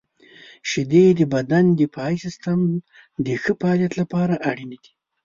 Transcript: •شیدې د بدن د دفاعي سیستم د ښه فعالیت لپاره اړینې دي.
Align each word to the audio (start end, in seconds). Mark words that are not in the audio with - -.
•شیدې 0.69 1.05
د 1.19 1.21
بدن 1.33 1.63
د 1.69 1.75
دفاعي 1.81 2.15
سیستم 2.25 2.59
د 3.25 3.27
ښه 3.41 3.53
فعالیت 3.59 3.93
لپاره 4.01 4.33
اړینې 4.49 4.77
دي. 4.83 4.91